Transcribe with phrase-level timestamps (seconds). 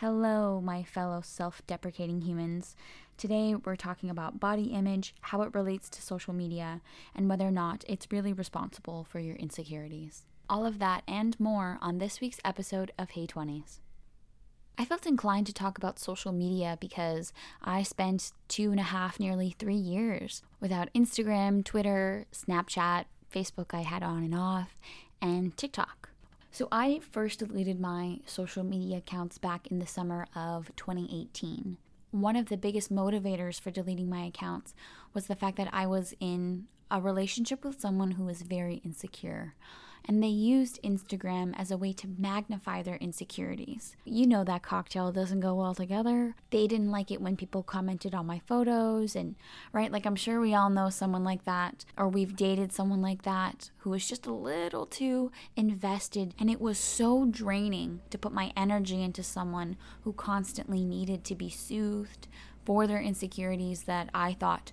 [0.00, 2.74] Hello, my fellow self deprecating humans.
[3.18, 6.80] Today, we're talking about body image, how it relates to social media,
[7.14, 10.22] and whether or not it's really responsible for your insecurities.
[10.48, 13.80] All of that and more on this week's episode of Hey 20s.
[14.78, 19.20] I felt inclined to talk about social media because I spent two and a half,
[19.20, 24.78] nearly three years without Instagram, Twitter, Snapchat, Facebook, I had on and off,
[25.20, 26.09] and TikTok.
[26.52, 31.76] So I first deleted my social media accounts back in the summer of 2018.
[32.10, 34.74] One of the biggest motivators for deleting my accounts
[35.14, 39.54] was the fact that I was in a relationship with someone who was very insecure
[40.04, 43.96] and they used Instagram as a way to magnify their insecurities.
[44.04, 46.34] You know that cocktail doesn't go well together.
[46.50, 49.36] They didn't like it when people commented on my photos, and
[49.72, 53.22] right, like I'm sure we all know someone like that, or we've dated someone like
[53.22, 58.32] that who was just a little too invested, and it was so draining to put
[58.32, 62.28] my energy into someone who constantly needed to be soothed
[62.64, 64.72] for their insecurities that I thought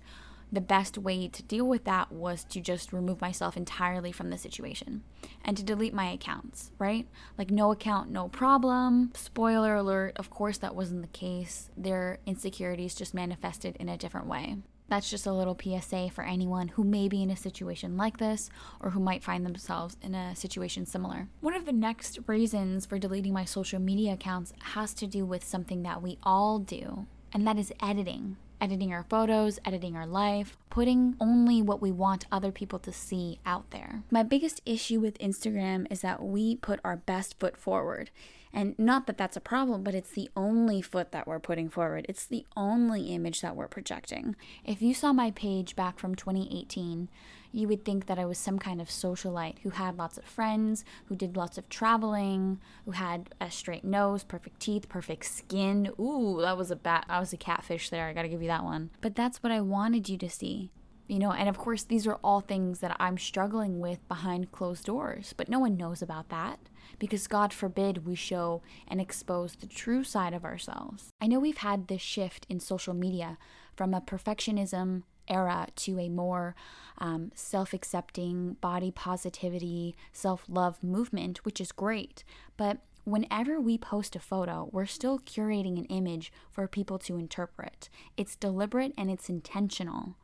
[0.50, 4.38] the best way to deal with that was to just remove myself entirely from the
[4.38, 5.02] situation
[5.44, 7.06] and to delete my accounts, right?
[7.36, 9.12] Like, no account, no problem.
[9.14, 11.70] Spoiler alert, of course, that wasn't the case.
[11.76, 14.56] Their insecurities just manifested in a different way.
[14.88, 18.48] That's just a little PSA for anyone who may be in a situation like this
[18.80, 21.28] or who might find themselves in a situation similar.
[21.40, 25.44] One of the next reasons for deleting my social media accounts has to do with
[25.44, 30.56] something that we all do, and that is editing editing our photos, editing our life,
[30.70, 34.02] putting only what we want other people to see out there.
[34.10, 38.10] My biggest issue with Instagram is that we put our best foot forward.
[38.52, 42.06] And not that that's a problem, but it's the only foot that we're putting forward.
[42.08, 44.36] It's the only image that we're projecting.
[44.64, 47.08] If you saw my page back from 2018,
[47.52, 50.84] you would think that I was some kind of socialite who had lots of friends,
[51.06, 55.90] who did lots of traveling, who had a straight nose, perfect teeth, perfect skin.
[55.98, 57.06] Ooh, that was a bat.
[57.08, 58.06] I was a catfish there.
[58.06, 58.90] I got to give you that one.
[59.00, 60.70] But that's what I wanted you to see.
[61.08, 64.84] You know, and of course, these are all things that I'm struggling with behind closed
[64.84, 66.60] doors, but no one knows about that
[66.98, 71.08] because God forbid we show and expose the true side of ourselves.
[71.20, 73.38] I know we've had this shift in social media
[73.74, 76.54] from a perfectionism era to a more
[76.98, 82.24] um, self accepting, body positivity, self love movement, which is great.
[82.56, 87.88] But whenever we post a photo, we're still curating an image for people to interpret.
[88.16, 90.16] It's deliberate and it's intentional.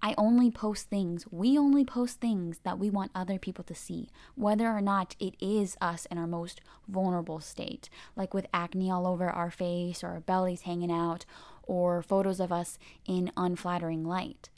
[0.00, 4.08] I only post things, we only post things that we want other people to see,
[4.36, 9.06] whether or not it is us in our most vulnerable state, like with acne all
[9.08, 11.24] over our face or our bellies hanging out,
[11.64, 14.50] or photos of us in unflattering light.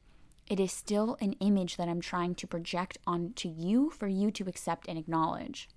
[0.47, 4.49] It is still an image that I'm trying to project onto you for you to
[4.49, 5.69] accept and acknowledge.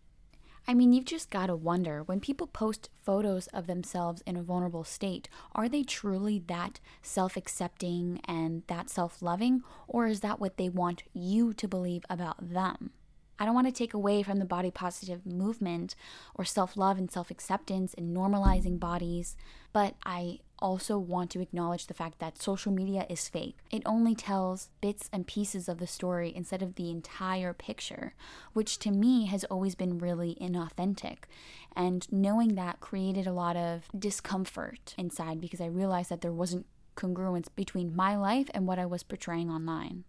[0.66, 4.44] I mean, you've just got to wonder when people post photos of themselves in a
[4.44, 10.40] vulnerable state, are they truly that self accepting and that self loving, or is that
[10.40, 12.92] what they want you to believe about them?
[13.40, 15.96] I don't want to take away from the body positive movement
[16.36, 19.36] or self love and self acceptance and normalizing bodies,
[19.72, 23.58] but I also want to acknowledge the fact that social media is fake.
[23.70, 28.14] It only tells bits and pieces of the story instead of the entire picture,
[28.54, 31.24] which to me has always been really inauthentic.
[31.76, 36.66] And knowing that created a lot of discomfort inside because I realized that there wasn't
[36.96, 40.06] congruence between my life and what I was portraying online.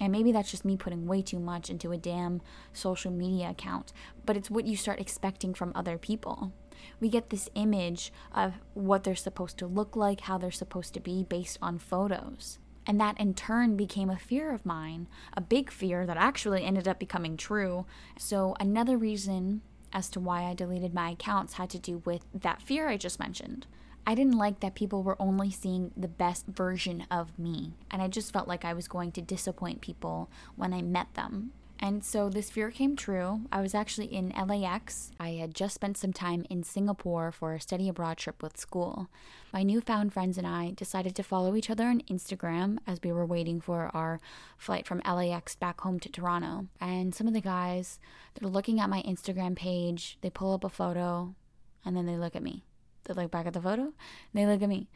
[0.00, 2.40] And maybe that's just me putting way too much into a damn
[2.72, 3.92] social media account,
[4.24, 6.52] but it's what you start expecting from other people.
[6.98, 11.00] We get this image of what they're supposed to look like, how they're supposed to
[11.00, 12.58] be based on photos.
[12.86, 15.06] And that in turn became a fear of mine,
[15.36, 17.84] a big fear that actually ended up becoming true.
[18.18, 19.60] So, another reason
[19.92, 23.18] as to why I deleted my accounts had to do with that fear I just
[23.18, 23.66] mentioned.
[24.06, 28.08] I didn't like that people were only seeing the best version of me, and I
[28.08, 31.52] just felt like I was going to disappoint people when I met them.
[31.82, 33.40] And so this fear came true.
[33.50, 35.12] I was actually in LAX.
[35.18, 39.08] I had just spent some time in Singapore for a study abroad trip with school.
[39.50, 43.24] My newfound friends and I decided to follow each other on Instagram as we were
[43.24, 44.20] waiting for our
[44.58, 46.66] flight from LAX back home to Toronto.
[46.82, 47.98] And some of the guys,
[48.34, 51.34] they're looking at my Instagram page, they pull up a photo,
[51.82, 52.62] and then they look at me.
[53.04, 53.92] They look back at the photo,
[54.34, 54.88] they look at me.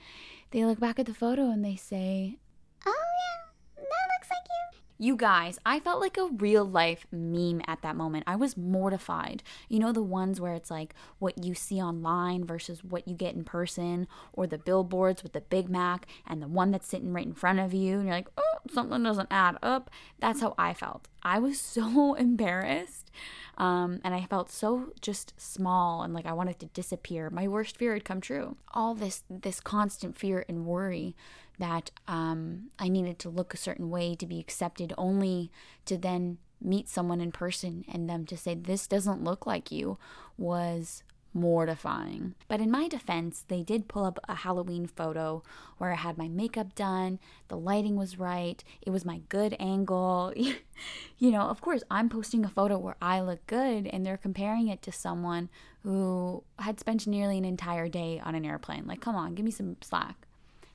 [0.50, 2.38] They look back at the photo and they say,
[2.86, 4.78] Oh, yeah, that looks like you.
[4.96, 8.24] You guys, I felt like a real life meme at that moment.
[8.28, 9.42] I was mortified.
[9.68, 13.34] You know, the ones where it's like what you see online versus what you get
[13.34, 17.26] in person, or the billboards with the Big Mac and the one that's sitting right
[17.26, 19.90] in front of you, and you're like, oh, something doesn't add up.
[20.20, 21.08] That's how I felt.
[21.24, 23.10] I was so embarrassed.
[23.56, 27.30] Um, and I felt so just small and like I wanted to disappear.
[27.30, 28.56] My worst fear had come true.
[28.72, 31.14] All this this constant fear and worry
[31.58, 35.52] that um, I needed to look a certain way to be accepted, only
[35.86, 39.98] to then meet someone in person and them to say this doesn't look like you
[40.38, 41.02] was
[41.34, 42.34] mortifying.
[42.48, 45.42] But in my defense, they did pull up a Halloween photo
[45.78, 50.32] where I had my makeup done, the lighting was right, it was my good angle.
[51.18, 54.68] you know, of course, I'm posting a photo where I look good, and they're comparing
[54.68, 55.50] it to someone
[55.82, 58.86] who had spent nearly an entire day on an airplane.
[58.86, 60.26] Like, come on, give me some slack.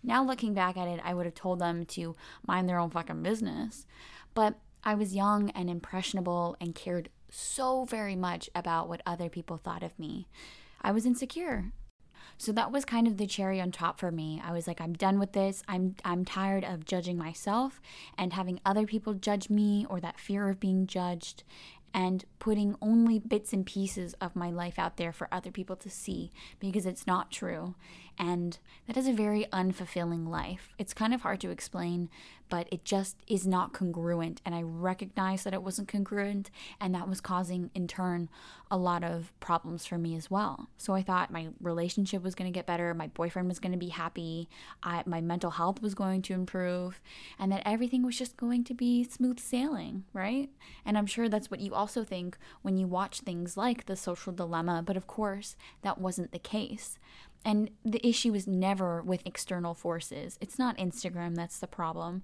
[0.03, 2.15] Now, looking back at it, I would have told them to
[2.45, 3.85] mind their own fucking business.
[4.33, 9.57] But I was young and impressionable and cared so very much about what other people
[9.57, 10.27] thought of me.
[10.81, 11.71] I was insecure.
[12.37, 14.41] So that was kind of the cherry on top for me.
[14.43, 15.61] I was like I'm done with this.
[15.67, 17.81] I'm I'm tired of judging myself
[18.17, 21.43] and having other people judge me or that fear of being judged
[21.93, 25.89] and putting only bits and pieces of my life out there for other people to
[25.89, 27.75] see because it's not true.
[28.19, 30.74] And that is a very unfulfilling life.
[30.77, 32.10] It's kind of hard to explain,
[32.50, 34.42] but it just is not congruent.
[34.45, 36.51] And I recognized that it wasn't congruent,
[36.81, 38.27] and that was causing, in turn,
[38.69, 40.68] a lot of problems for me as well.
[40.77, 43.77] So I thought my relationship was going to get better, my boyfriend was going to
[43.77, 44.50] be happy,
[44.83, 47.00] I, my mental health was going to improve,
[47.39, 50.50] and that everything was just going to be smooth sailing, right?
[50.86, 54.33] And I'm sure that's what you also think when you watch things like The Social
[54.33, 57.00] Dilemma, but of course, that wasn't the case.
[57.45, 60.38] And the issue is never with external forces.
[60.41, 62.21] It's not Instagram that's the problem.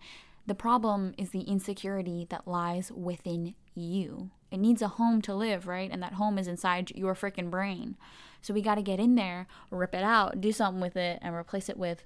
[0.47, 4.29] The problem is the insecurity that lies within you.
[4.51, 5.89] It needs a home to live, right?
[5.91, 7.95] And that home is inside your freaking brain.
[8.41, 11.33] So we got to get in there, rip it out, do something with it, and
[11.33, 12.03] replace it with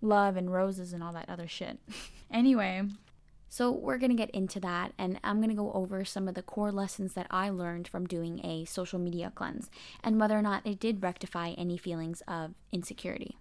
[0.00, 1.78] love and roses and all that other shit.
[2.30, 2.82] anyway,
[3.48, 6.34] so, we're going to get into that, and I'm going to go over some of
[6.34, 9.70] the core lessons that I learned from doing a social media cleanse
[10.02, 13.38] and whether or not it did rectify any feelings of insecurity.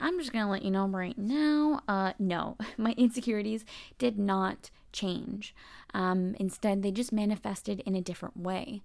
[0.00, 3.64] I'm just going to let you know right now uh, no, my insecurities
[3.98, 5.54] did not change.
[5.94, 8.82] Um, instead, they just manifested in a different way.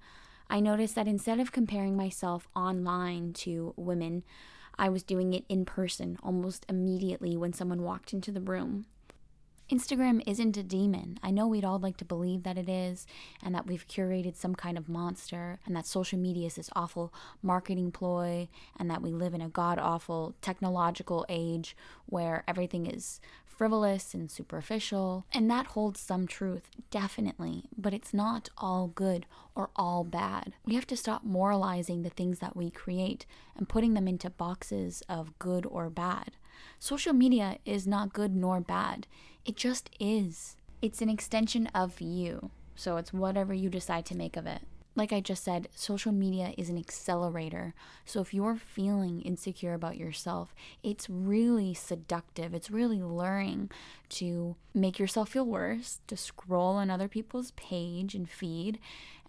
[0.49, 4.23] I noticed that instead of comparing myself online to women,
[4.77, 8.85] I was doing it in person almost immediately when someone walked into the room.
[9.71, 11.17] Instagram isn't a demon.
[11.23, 13.07] I know we'd all like to believe that it is,
[13.41, 17.13] and that we've curated some kind of monster, and that social media is this awful
[17.41, 21.75] marketing ploy, and that we live in a god awful technological age
[22.05, 25.25] where everything is frivolous and superficial.
[25.31, 29.25] And that holds some truth, definitely, but it's not all good
[29.55, 30.53] or all bad.
[30.65, 33.25] We have to stop moralizing the things that we create
[33.55, 36.31] and putting them into boxes of good or bad.
[36.79, 39.07] Social media is not good nor bad.
[39.45, 40.55] It just is.
[40.81, 42.51] It's an extension of you.
[42.75, 44.61] So it's whatever you decide to make of it.
[44.93, 47.73] Like I just said, social media is an accelerator.
[48.05, 50.53] So if you're feeling insecure about yourself,
[50.83, 52.53] it's really seductive.
[52.53, 53.69] It's really luring
[54.09, 58.79] to make yourself feel worse, to scroll on other people's page and feed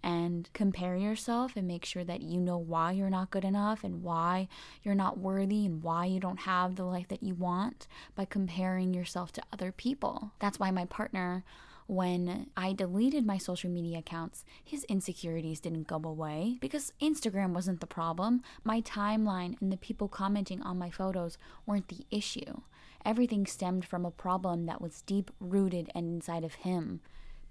[0.03, 4.03] and compare yourself and make sure that you know why you're not good enough and
[4.03, 4.49] why
[4.83, 8.93] you're not worthy and why you don't have the life that you want by comparing
[8.93, 10.31] yourself to other people.
[10.39, 11.45] That's why my partner
[11.93, 17.81] when I deleted my social media accounts, his insecurities didn't go away because Instagram wasn't
[17.81, 18.41] the problem.
[18.63, 22.61] My timeline and the people commenting on my photos weren't the issue.
[23.05, 27.01] Everything stemmed from a problem that was deep rooted and inside of him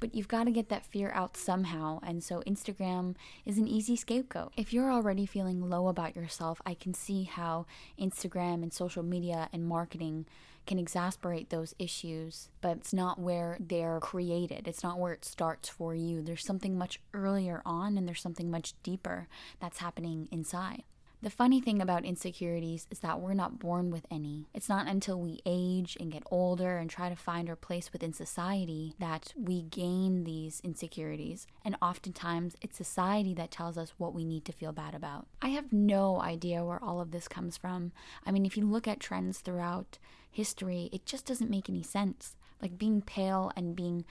[0.03, 2.01] but you've got to get that fear out somehow.
[2.03, 3.15] And so Instagram
[3.47, 4.53] is an easy scapegoat.
[4.57, 7.67] If you're already feeling low about yourself, I can see how
[8.01, 10.27] Instagram and social media and marketing
[10.67, 14.67] can exasperate those issues, but it's not where they're created.
[14.67, 16.21] It's not where it starts for you.
[16.21, 19.29] There's something much earlier on and there's something much deeper
[19.61, 20.83] that's happening inside.
[21.23, 24.49] The funny thing about insecurities is that we're not born with any.
[24.53, 28.13] It's not until we age and get older and try to find our place within
[28.13, 31.47] society that we gain these insecurities.
[31.65, 35.29] And oftentimes, it's society that tells us what we need to feel bad about.
[35.41, 37.93] I have no idea where all of this comes from.
[38.27, 42.35] I mean, if you look at trends throughout history, it just doesn't make any sense.
[42.61, 44.05] Like being pale and being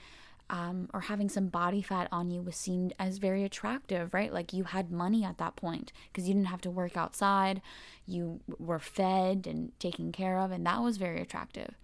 [0.52, 4.32] um, or having some body fat on you was seen as very attractive, right?
[4.32, 7.62] Like you had money at that point because you didn't have to work outside,
[8.06, 11.74] you were fed and taken care of, and that was very attractive.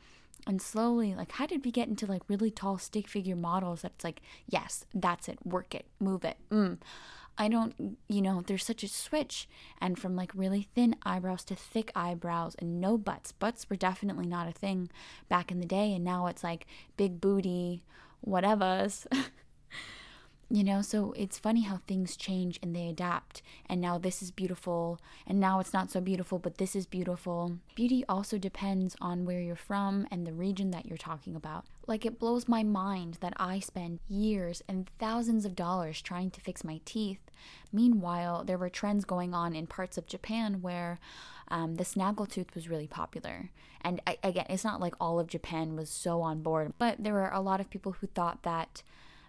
[0.46, 4.04] And slowly, like, how did we get into like really tall stick figure models that's
[4.04, 6.37] like, yes, that's it, work it, move it.
[6.50, 6.76] Mm.
[7.40, 9.48] I don't, you know, there's such a switch.
[9.80, 13.32] And from like really thin eyebrows to thick eyebrows and no butts.
[13.32, 14.90] Butts were definitely not a thing
[15.28, 15.94] back in the day.
[15.94, 17.84] And now it's like big booty,
[18.26, 19.06] whatevers.
[20.50, 23.43] You know, so it's funny how things change and they adapt.
[23.69, 27.59] And now this is beautiful, and now it's not so beautiful, but this is beautiful.
[27.75, 31.67] Beauty also depends on where you're from and the region that you're talking about.
[31.87, 36.40] Like, it blows my mind that I spend years and thousands of dollars trying to
[36.40, 37.21] fix my teeth.
[37.71, 40.99] Meanwhile, there were trends going on in parts of Japan where
[41.49, 43.50] um, the snaggletooth was really popular.
[43.83, 47.12] And I, again, it's not like all of Japan was so on board, but there
[47.12, 48.83] were a lot of people who thought that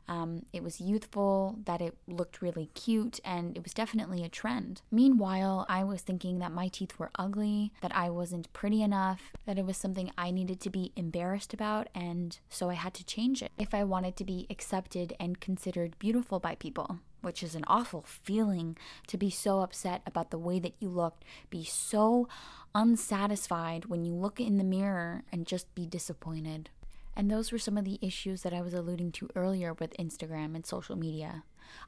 [0.09, 4.81] um, it was youthful, that it looked really cute, and it was definitely a trend.
[4.91, 9.59] Meanwhile, I was thinking that my teeth were ugly, that I wasn't pretty enough, that
[9.59, 13.43] it was something I needed to be embarrassed about, and so I had to change
[13.43, 16.99] it if I wanted to be accepted and considered beautiful by people.
[17.21, 21.25] Which is an awful feeling to be so upset about the way that you looked,
[21.49, 22.29] be so
[22.73, 26.69] unsatisfied when you look in the mirror and just be disappointed.
[27.15, 30.55] And those were some of the issues that I was alluding to earlier with Instagram
[30.55, 31.43] and social media.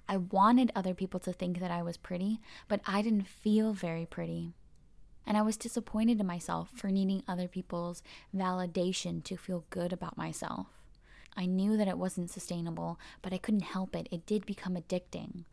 [0.08, 4.06] I wanted other people to think that I was pretty, but I didn't feel very
[4.06, 4.54] pretty.
[5.26, 8.04] And I was disappointed in myself for needing other people's
[8.36, 10.68] validation to feel good about myself.
[11.38, 14.08] I knew that it wasn't sustainable, but I couldn't help it.
[14.12, 15.46] It did become addicting.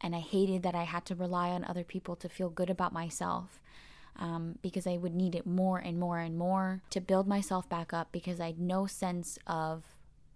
[0.00, 2.92] And I hated that I had to rely on other people to feel good about
[2.92, 3.60] myself
[4.18, 7.92] um, because I would need it more and more and more to build myself back
[7.92, 9.84] up because I had no sense of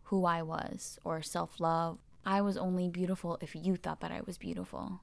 [0.04, 1.98] who I was or self love.
[2.24, 5.00] I was only beautiful if you thought that I was beautiful.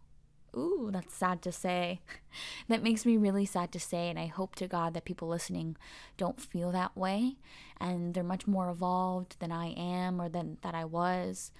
[0.55, 1.99] Ooh, that's sad to say.
[2.67, 5.75] that makes me really sad to say, and I hope to God that people listening
[6.17, 7.35] don't feel that way
[7.79, 11.51] and they're much more evolved than I am or than that I was.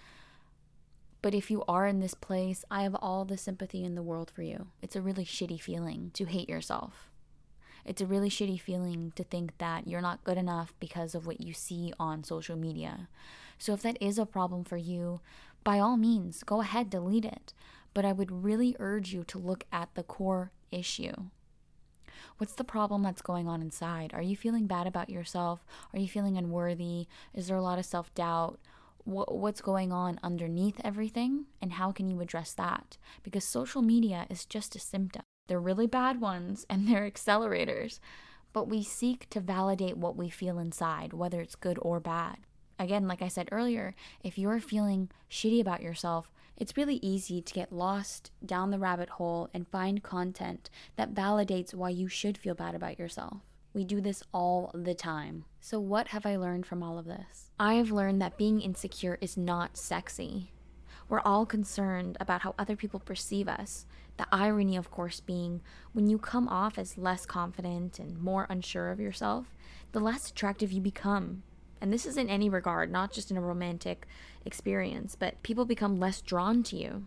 [1.22, 4.32] But if you are in this place, I have all the sympathy in the world
[4.34, 4.68] for you.
[4.82, 7.09] It's a really shitty feeling to hate yourself.
[7.86, 11.41] It's a really shitty feeling to think that you're not good enough because of what
[11.41, 13.07] you see on social media.
[13.57, 15.21] So if that is a problem for you,
[15.63, 17.53] by all means, go ahead, delete it.
[17.93, 21.13] But I would really urge you to look at the core issue.
[22.38, 24.13] What's the problem that's going on inside?
[24.13, 25.65] Are you feeling bad about yourself?
[25.93, 27.07] Are you feeling unworthy?
[27.33, 28.59] Is there a lot of self doubt?
[29.03, 31.45] What's going on underneath everything?
[31.62, 32.98] And how can you address that?
[33.24, 35.24] Because social media is just a symptom.
[35.50, 38.00] They're really bad ones and they're accelerators.
[38.53, 42.38] But we seek to validate what we feel inside, whether it's good or bad.
[42.77, 47.53] Again, like I said earlier, if you're feeling shitty about yourself, it's really easy to
[47.53, 52.53] get lost down the rabbit hole and find content that validates why you should feel
[52.53, 53.38] bad about yourself.
[53.74, 55.46] We do this all the time.
[55.62, 57.51] So, what have I learned from all of this?
[57.60, 60.51] I've learned that being insecure is not sexy.
[61.08, 63.86] We're all concerned about how other people perceive us.
[64.20, 65.62] The irony, of course, being
[65.94, 69.56] when you come off as less confident and more unsure of yourself,
[69.94, 71.44] the less attractive you become.
[71.80, 74.06] And this is in any regard, not just in a romantic
[74.44, 77.06] experience, but people become less drawn to you.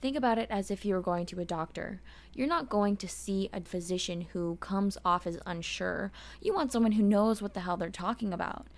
[0.00, 2.00] Think about it as if you were going to a doctor.
[2.32, 6.12] You're not going to see a physician who comes off as unsure.
[6.40, 8.68] You want someone who knows what the hell they're talking about.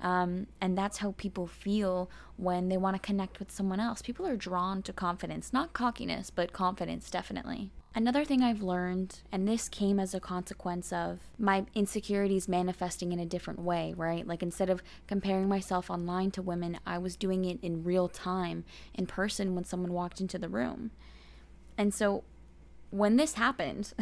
[0.00, 4.02] Um, and that's how people feel when they want to connect with someone else.
[4.02, 7.70] People are drawn to confidence, not cockiness, but confidence, definitely.
[7.96, 13.20] Another thing I've learned, and this came as a consequence of my insecurities manifesting in
[13.20, 14.26] a different way, right?
[14.26, 18.64] Like instead of comparing myself online to women, I was doing it in real time,
[18.94, 20.90] in person, when someone walked into the room.
[21.78, 22.24] And so
[22.90, 23.94] when this happened,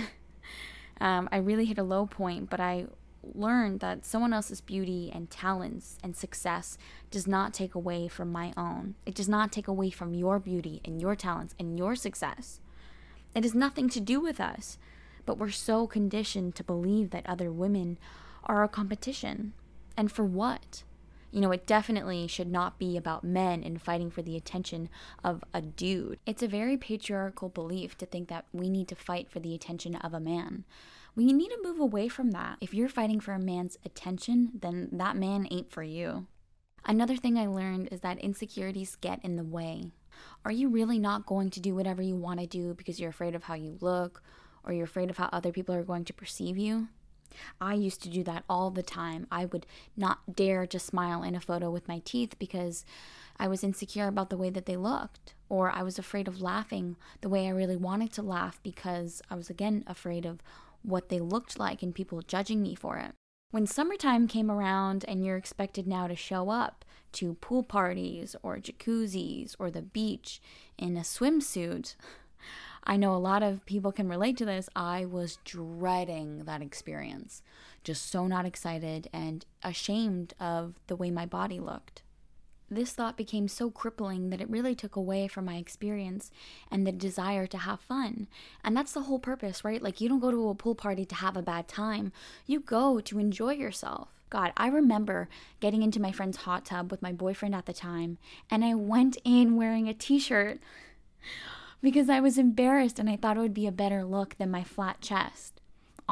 [1.01, 2.87] um, I really hit a low point, but I
[3.23, 6.79] learned that someone else's beauty and talents and success
[7.11, 8.95] does not take away from my own.
[9.07, 12.61] It does not take away from your beauty and your talents and your success.
[13.35, 14.79] It has nothing to do with us,
[15.25, 17.99] but we're so conditioned to believe that other women
[18.45, 19.52] are a competition.
[19.97, 20.83] And for what?
[21.31, 24.91] You know, it definitely should not be about men and fighting for the attention
[25.25, 26.19] of a dude.
[26.26, 29.95] It's a very patriarchal belief to think that we need to fight for the attention
[29.97, 30.64] of a man.
[31.14, 32.57] We need to move away from that.
[32.61, 36.26] If you're fighting for a man's attention, then that man ain't for you.
[36.85, 39.90] Another thing I learned is that insecurities get in the way.
[40.45, 43.35] Are you really not going to do whatever you want to do because you're afraid
[43.35, 44.23] of how you look
[44.64, 46.88] or you're afraid of how other people are going to perceive you?
[47.61, 49.26] I used to do that all the time.
[49.31, 49.66] I would
[49.97, 52.85] not dare to smile in a photo with my teeth because
[53.38, 56.97] I was insecure about the way that they looked, or I was afraid of laughing
[57.21, 60.42] the way I really wanted to laugh because I was again afraid of
[60.83, 63.12] what they looked like and people judging me for it.
[63.51, 68.57] When summertime came around and you're expected now to show up to pool parties or
[68.57, 70.41] jacuzzis or the beach
[70.79, 71.95] in a swimsuit,
[72.85, 74.69] I know a lot of people can relate to this.
[74.75, 77.43] I was dreading that experience,
[77.85, 82.03] just so not excited and ashamed of the way my body looked.
[82.75, 86.31] This thought became so crippling that it really took away from my experience
[86.71, 88.29] and the desire to have fun.
[88.64, 89.83] And that's the whole purpose, right?
[89.83, 92.12] Like, you don't go to a pool party to have a bad time,
[92.47, 94.09] you go to enjoy yourself.
[94.31, 95.29] God, I remember
[95.61, 98.19] getting into my friend's hot tub with my boyfriend at the time,
[98.50, 100.59] and I went in wearing a t shirt
[101.83, 104.64] because I was embarrassed and I thought it would be a better look than my
[104.64, 105.62] flat chest.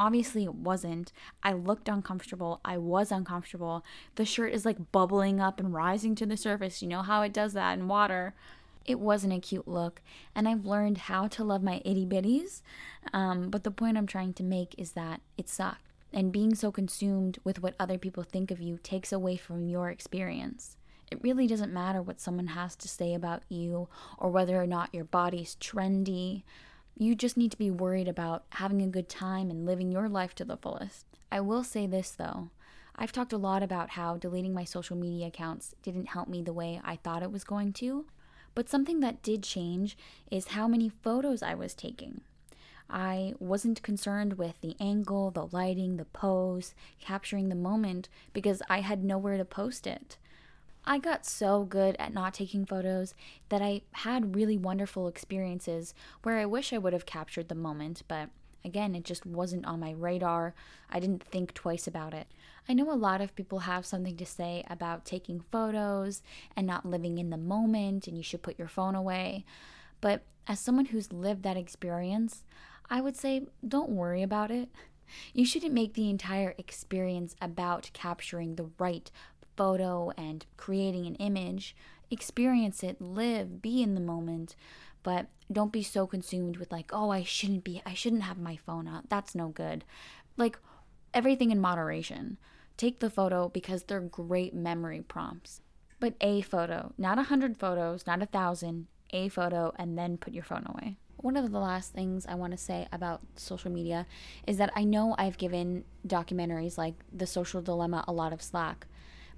[0.01, 1.13] Obviously, it wasn't.
[1.43, 2.59] I looked uncomfortable.
[2.65, 3.85] I was uncomfortable.
[4.15, 6.81] The shirt is like bubbling up and rising to the surface.
[6.81, 8.33] You know how it does that in water.
[8.83, 10.01] It wasn't a cute look,
[10.33, 12.63] and I've learned how to love my itty bitties.
[13.13, 15.85] Um, but the point I'm trying to make is that it sucked.
[16.11, 19.91] And being so consumed with what other people think of you takes away from your
[19.91, 20.77] experience.
[21.11, 24.95] It really doesn't matter what someone has to say about you or whether or not
[24.95, 26.41] your body's trendy.
[27.01, 30.35] You just need to be worried about having a good time and living your life
[30.35, 31.07] to the fullest.
[31.31, 32.51] I will say this though.
[32.95, 36.53] I've talked a lot about how deleting my social media accounts didn't help me the
[36.53, 38.05] way I thought it was going to,
[38.53, 39.97] but something that did change
[40.29, 42.21] is how many photos I was taking.
[42.87, 48.81] I wasn't concerned with the angle, the lighting, the pose, capturing the moment because I
[48.81, 50.19] had nowhere to post it.
[50.85, 53.13] I got so good at not taking photos
[53.49, 58.01] that I had really wonderful experiences where I wish I would have captured the moment,
[58.07, 58.29] but
[58.65, 60.53] again, it just wasn't on my radar.
[60.89, 62.27] I didn't think twice about it.
[62.67, 66.21] I know a lot of people have something to say about taking photos
[66.55, 69.45] and not living in the moment, and you should put your phone away.
[69.99, 72.43] But as someone who's lived that experience,
[72.89, 74.69] I would say don't worry about it.
[75.33, 79.11] You shouldn't make the entire experience about capturing the right
[79.55, 81.75] photo and creating an image.
[82.09, 84.55] Experience it, live, be in the moment,
[85.03, 88.57] but don't be so consumed with like, oh, I shouldn't be, I shouldn't have my
[88.57, 89.09] phone out.
[89.09, 89.83] That's no good.
[90.37, 90.57] Like
[91.13, 92.37] everything in moderation.
[92.77, 95.61] Take the photo because they're great memory prompts.
[95.99, 100.33] But a photo, not a hundred photos, not a thousand, a photo, and then put
[100.33, 100.97] your phone away.
[101.17, 104.07] One of the last things I want to say about social media
[104.47, 108.87] is that I know I've given documentaries like The Social Dilemma a lot of slack,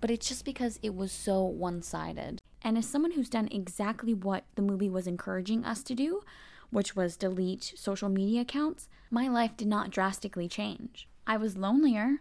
[0.04, 2.42] but it's just because it was so one sided.
[2.62, 6.24] And as someone who's done exactly what the movie was encouraging us to do,
[6.72, 11.08] which was delete social media accounts, my life did not drastically change.
[11.26, 12.18] I was lonelier.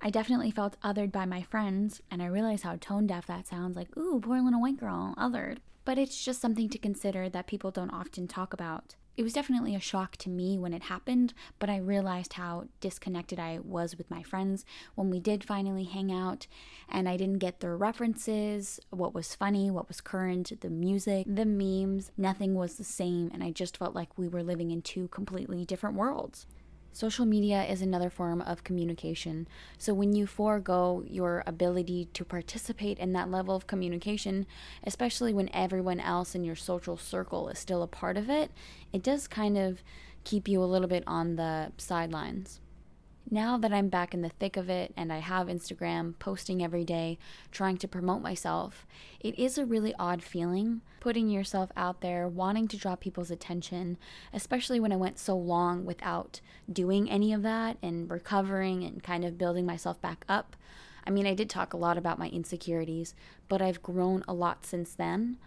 [0.00, 3.76] I definitely felt othered by my friends, and I realize how tone deaf that sounds
[3.76, 5.58] like, ooh, poor little white girl, othered.
[5.84, 8.94] But it's just something to consider that people don't often talk about.
[9.18, 13.40] It was definitely a shock to me when it happened, but I realized how disconnected
[13.40, 16.46] I was with my friends when we did finally hang out,
[16.88, 21.44] and I didn't get their references, what was funny, what was current, the music, the
[21.44, 22.12] memes.
[22.16, 25.64] Nothing was the same, and I just felt like we were living in two completely
[25.64, 26.46] different worlds.
[26.92, 29.46] Social media is another form of communication.
[29.78, 34.46] So when you forego your ability to participate in that level of communication,
[34.82, 38.50] especially when everyone else in your social circle is still a part of it,
[38.92, 39.82] it does kind of
[40.24, 42.60] keep you a little bit on the sidelines
[43.30, 46.84] now that I'm back in the thick of it and I have Instagram posting every
[46.84, 47.18] day,
[47.50, 48.86] trying to promote myself,
[49.20, 53.96] it is a really odd feeling putting yourself out there, wanting to draw people's attention,
[54.32, 59.24] especially when I went so long without doing any of that and recovering and kind
[59.24, 60.56] of building myself back up.
[61.06, 63.14] I mean, I did talk a lot about my insecurities,
[63.48, 65.38] but I've grown a lot since then.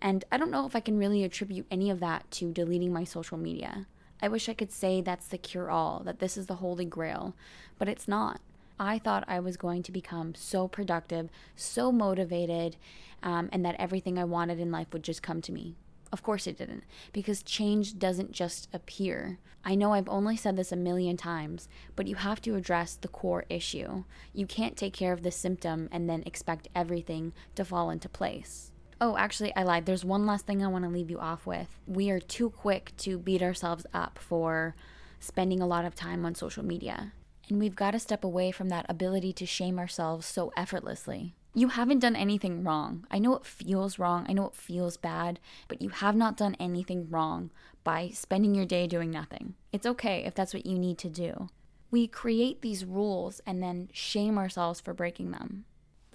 [0.00, 3.04] And I don't know if I can really attribute any of that to deleting my
[3.04, 3.86] social media.
[4.22, 7.34] I wish I could say that's the cure all, that this is the holy grail,
[7.78, 8.40] but it's not.
[8.78, 12.76] I thought I was going to become so productive, so motivated,
[13.22, 15.76] um, and that everything I wanted in life would just come to me.
[16.12, 19.38] Of course it didn't, because change doesn't just appear.
[19.64, 23.08] I know I've only said this a million times, but you have to address the
[23.08, 24.04] core issue.
[24.32, 28.70] You can't take care of the symptom and then expect everything to fall into place.
[29.00, 29.86] Oh, actually, I lied.
[29.86, 31.68] There's one last thing I want to leave you off with.
[31.86, 34.74] We are too quick to beat ourselves up for
[35.20, 37.12] spending a lot of time on social media.
[37.48, 41.34] And we've got to step away from that ability to shame ourselves so effortlessly.
[41.54, 43.06] You haven't done anything wrong.
[43.10, 44.26] I know it feels wrong.
[44.28, 47.50] I know it feels bad, but you have not done anything wrong
[47.84, 49.54] by spending your day doing nothing.
[49.72, 51.48] It's okay if that's what you need to do.
[51.90, 55.64] We create these rules and then shame ourselves for breaking them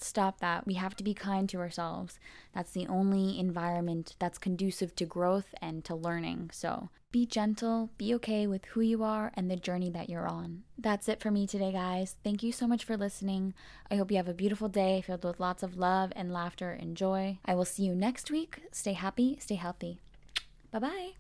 [0.06, 0.66] stop that.
[0.66, 2.20] We have to be kind to ourselves.
[2.54, 6.52] That's the only environment that's conducive to growth and to learning.
[6.54, 10.64] So be gentle, be okay with who you are and the journey that you're on.
[10.78, 12.16] That's it for me today, guys.
[12.24, 13.54] Thank you so much for listening.
[13.90, 16.96] I hope you have a beautiful day filled with lots of love and laughter and
[16.96, 17.40] joy.
[17.46, 18.62] I will see you next week.
[18.72, 20.00] Stay happy, stay healthy.
[20.72, 21.19] Bye bye.